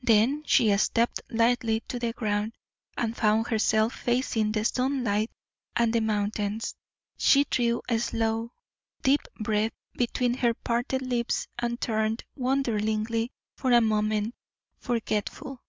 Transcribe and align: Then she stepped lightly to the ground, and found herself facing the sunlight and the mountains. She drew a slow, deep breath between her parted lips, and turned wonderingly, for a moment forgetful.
Then 0.00 0.42
she 0.46 0.74
stepped 0.78 1.20
lightly 1.28 1.80
to 1.88 1.98
the 1.98 2.14
ground, 2.14 2.54
and 2.96 3.14
found 3.14 3.48
herself 3.48 3.92
facing 3.92 4.52
the 4.52 4.64
sunlight 4.64 5.30
and 5.76 5.92
the 5.92 6.00
mountains. 6.00 6.74
She 7.18 7.44
drew 7.44 7.82
a 7.86 7.98
slow, 7.98 8.52
deep 9.02 9.20
breath 9.38 9.72
between 9.92 10.32
her 10.32 10.54
parted 10.54 11.02
lips, 11.02 11.46
and 11.58 11.78
turned 11.78 12.24
wonderingly, 12.36 13.32
for 13.58 13.70
a 13.72 13.82
moment 13.82 14.34
forgetful. 14.78 15.62